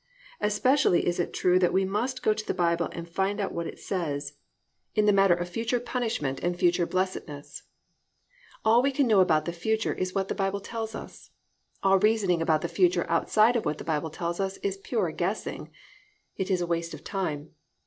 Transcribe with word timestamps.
Especially 0.39 1.05
is 1.05 1.19
it 1.19 1.31
true 1.31 1.59
that 1.59 1.71
we 1.71 1.85
must 1.85 2.23
go 2.23 2.33
to 2.33 2.43
the 2.47 2.55
Bible 2.55 2.89
and 2.91 3.07
find 3.07 3.39
what 3.51 3.67
it 3.67 3.77
says 3.77 4.33
in 4.95 5.05
the 5.05 5.13
matter 5.13 5.35
of 5.35 5.47
future 5.47 5.79
punishment 5.79 6.39
and 6.39 6.57
future 6.57 6.87
blessedness. 6.87 7.61
All 8.65 8.81
we 8.81 8.91
know 8.93 9.19
about 9.19 9.45
the 9.45 9.53
future 9.53 9.93
is 9.93 10.15
what 10.15 10.27
the 10.27 10.33
Bible 10.33 10.59
tells 10.59 10.95
us. 10.95 11.29
All 11.83 11.99
reasoning 11.99 12.41
about 12.41 12.61
the 12.63 12.67
future 12.67 13.07
outside 13.11 13.55
of 13.55 13.63
what 13.63 13.77
the 13.77 13.83
Bible 13.83 14.09
tells 14.09 14.39
us 14.39 14.57
is 14.63 14.75
pure 14.75 15.11
guessing, 15.11 15.69
it 16.35 16.49
is 16.49 16.61
a 16.61 16.65
waste 16.65 16.95
of 16.95 17.03
time. 17.03 17.51